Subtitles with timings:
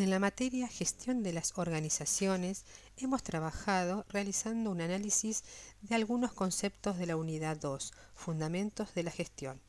[0.00, 2.64] En la materia gestión de las organizaciones
[2.96, 5.44] hemos trabajado realizando un análisis
[5.82, 9.60] de algunos conceptos de la unidad 2, Fundamentos de la Gestión.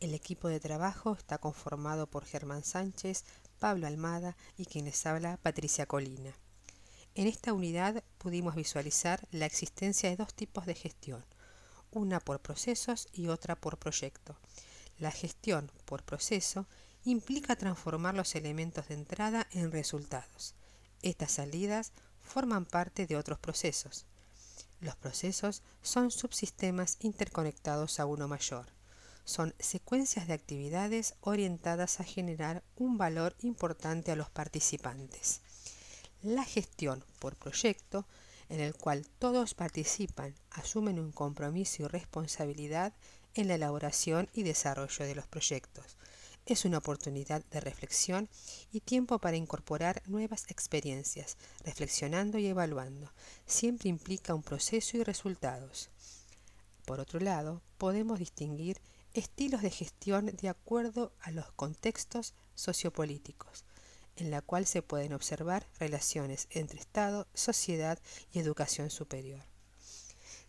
[0.00, 3.26] El equipo de trabajo está conformado por Germán Sánchez,
[3.58, 6.32] Pablo Almada y quien les habla Patricia Colina.
[7.14, 11.22] En esta unidad pudimos visualizar la existencia de dos tipos de gestión,
[11.90, 14.38] una por procesos y otra por proyecto.
[14.96, 16.66] La gestión por proceso
[17.06, 20.54] implica transformar los elementos de entrada en resultados.
[21.02, 24.06] Estas salidas forman parte de otros procesos.
[24.80, 28.66] Los procesos son subsistemas interconectados a uno mayor.
[29.24, 35.42] Son secuencias de actividades orientadas a generar un valor importante a los participantes.
[36.22, 38.04] La gestión por proyecto,
[38.48, 42.92] en el cual todos participan, asumen un compromiso y responsabilidad
[43.34, 45.96] en la elaboración y desarrollo de los proyectos
[46.46, 48.28] es una oportunidad de reflexión
[48.70, 53.12] y tiempo para incorporar nuevas experiencias, reflexionando y evaluando.
[53.46, 55.90] Siempre implica un proceso y resultados.
[56.84, 58.80] Por otro lado, podemos distinguir
[59.12, 63.64] estilos de gestión de acuerdo a los contextos sociopolíticos,
[64.14, 67.98] en la cual se pueden observar relaciones entre Estado, sociedad
[68.32, 69.42] y educación superior.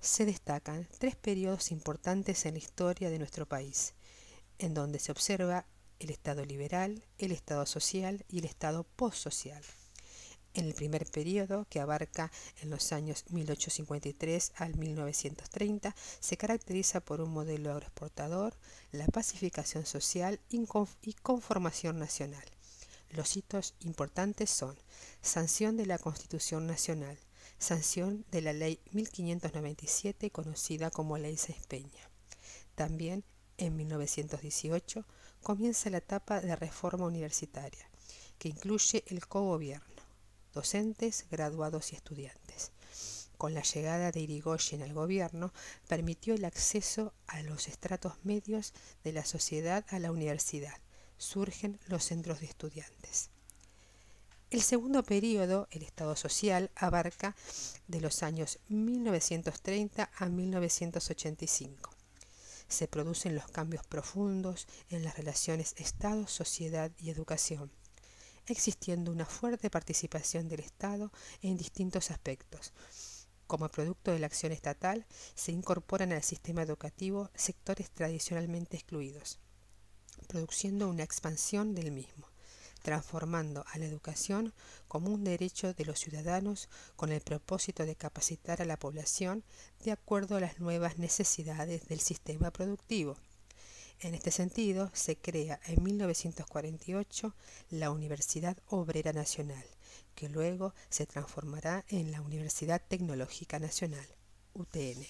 [0.00, 3.94] Se destacan tres periodos importantes en la historia de nuestro país,
[4.58, 5.66] en donde se observa
[6.02, 9.62] el Estado liberal, el Estado social y el Estado postsocial.
[10.54, 17.22] En el primer periodo, que abarca en los años 1853 al 1930, se caracteriza por
[17.22, 18.54] un modelo agroexportador,
[18.90, 22.44] la pacificación social y conformación nacional.
[23.10, 24.76] Los hitos importantes son
[25.22, 27.18] sanción de la Constitución Nacional,
[27.58, 32.10] sanción de la Ley 1597 conocida como Ley Sáenz Peña.
[32.74, 33.24] También
[33.66, 35.04] en 1918
[35.40, 37.88] comienza la etapa de reforma universitaria,
[38.38, 40.02] que incluye el cogobierno,
[40.52, 42.72] docentes, graduados y estudiantes.
[43.38, 45.52] Con la llegada de Irigoyen al gobierno,
[45.88, 48.72] permitió el acceso a los estratos medios
[49.04, 50.78] de la sociedad a la universidad.
[51.16, 53.30] Surgen los centros de estudiantes.
[54.50, 57.36] El segundo periodo, el Estado social, abarca
[57.86, 61.91] de los años 1930 a 1985
[62.68, 67.70] se producen los cambios profundos en las relaciones Estado, sociedad y educación,
[68.46, 71.12] existiendo una fuerte participación del Estado
[71.42, 72.72] en distintos aspectos.
[73.46, 79.38] Como producto de la acción estatal, se incorporan al sistema educativo sectores tradicionalmente excluidos,
[80.26, 82.31] produciendo una expansión del mismo
[82.82, 84.52] transformando a la educación
[84.88, 89.44] como un derecho de los ciudadanos con el propósito de capacitar a la población
[89.84, 93.16] de acuerdo a las nuevas necesidades del sistema productivo.
[94.00, 97.34] En este sentido, se crea en 1948
[97.70, 99.64] la Universidad Obrera Nacional,
[100.16, 104.06] que luego se transformará en la Universidad Tecnológica Nacional,
[104.54, 105.06] UTN.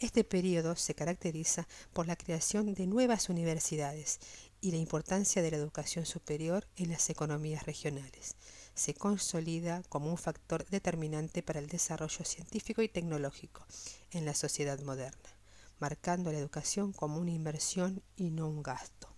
[0.00, 4.18] Este periodo se caracteriza por la creación de nuevas universidades
[4.64, 8.34] y la importancia de la educación superior en las economías regionales.
[8.74, 13.66] Se consolida como un factor determinante para el desarrollo científico y tecnológico
[14.10, 15.36] en la sociedad moderna,
[15.80, 19.14] marcando la educación como una inversión y no un gasto.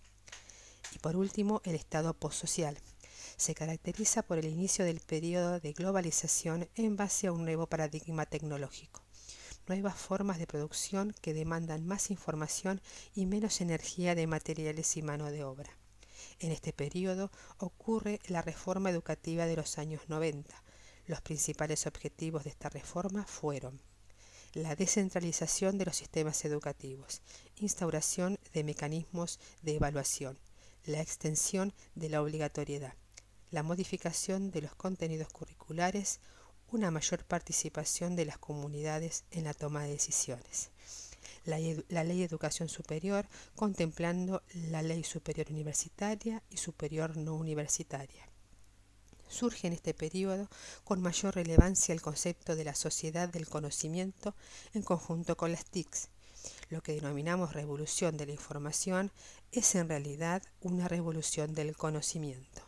[0.93, 2.77] Y por último, el Estado postsocial.
[3.37, 8.25] Se caracteriza por el inicio del periodo de globalización en base a un nuevo paradigma
[8.25, 9.06] tecnológico
[9.67, 12.81] nuevas formas de producción que demandan más información
[13.13, 15.77] y menos energía de materiales y mano de obra.
[16.39, 20.63] En este periodo ocurre la reforma educativa de los años 90.
[21.07, 23.81] Los principales objetivos de esta reforma fueron
[24.53, 27.21] la descentralización de los sistemas educativos,
[27.57, 30.39] instauración de mecanismos de evaluación,
[30.85, 32.93] la extensión de la obligatoriedad,
[33.51, 36.19] la modificación de los contenidos curriculares,
[36.71, 40.69] una mayor participación de las comunidades en la toma de decisiones.
[41.45, 48.27] La, Ley de Educación Superior, contemplando la Ley Superior Universitaria y Superior No Universitaria.
[49.29, 50.49] Surge en este periodo
[50.83, 54.35] con mayor relevancia el concepto de la sociedad del conocimiento
[54.73, 56.09] en conjunto con las TICs.
[56.69, 59.11] Lo que denominamos revolución de la información
[59.51, 62.66] es en realidad una revolución del conocimiento.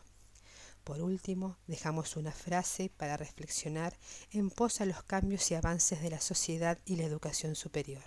[0.84, 3.98] Por último, dejamos una frase para reflexionar
[4.30, 8.04] en pos a los cambios y avances de la sociedad y la educación superior.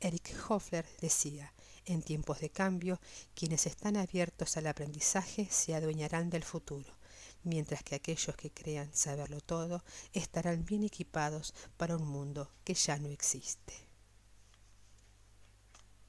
[0.00, 1.52] Eric Hoffler decía,
[1.84, 3.00] en tiempos de cambio,
[3.34, 6.92] quienes están abiertos al aprendizaje se adueñarán del futuro,
[7.42, 12.98] mientras que aquellos que crean saberlo todo estarán bien equipados para un mundo que ya
[12.98, 13.85] no existe.